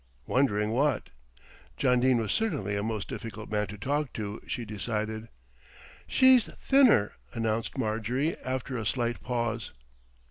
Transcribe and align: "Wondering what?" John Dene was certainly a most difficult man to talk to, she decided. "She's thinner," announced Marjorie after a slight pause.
"Wondering 0.25 0.71
what?" 0.71 1.11
John 1.77 1.99
Dene 1.99 2.17
was 2.17 2.31
certainly 2.31 2.75
a 2.75 2.81
most 2.81 3.07
difficult 3.07 3.51
man 3.51 3.67
to 3.67 3.77
talk 3.77 4.13
to, 4.13 4.41
she 4.47 4.65
decided. 4.65 5.29
"She's 6.07 6.45
thinner," 6.55 7.11
announced 7.33 7.77
Marjorie 7.77 8.35
after 8.39 8.77
a 8.77 8.85
slight 8.87 9.21
pause. 9.21 9.73